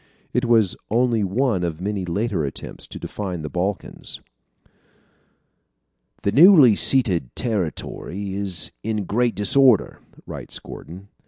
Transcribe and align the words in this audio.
It 0.33 0.45
was 0.45 0.75
only 0.89 1.23
one 1.23 1.63
of 1.63 1.79
many 1.79 2.05
later 2.05 2.43
attempts 2.43 2.87
to 2.87 2.97
define 2.97 3.43
the 3.43 3.51
Balkans. 3.51 4.19
"The 6.23 6.31
newly 6.31 6.75
ceded 6.75 7.35
territory 7.35 8.33
is 8.33 8.71
in 8.81 9.05
great 9.05 9.35
disorder," 9.35 9.99
writes 10.25 10.57
Gordon. 10.57 11.09